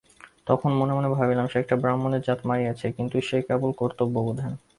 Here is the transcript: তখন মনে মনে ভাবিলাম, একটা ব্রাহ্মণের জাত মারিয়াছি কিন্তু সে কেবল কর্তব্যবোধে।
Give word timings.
তখন 0.47 0.71
মনে 0.73 0.93
মনে 0.93 1.09
ভাবিলাম, 1.15 1.45
একটা 1.55 1.75
ব্রাহ্মণের 1.81 2.21
জাত 2.21 2.39
মারিয়াছি 2.49 2.85
কিন্তু 2.97 3.17
সে 3.21 3.37
কেবল 3.47 3.69
কর্তব্যবোধে। 3.81 4.43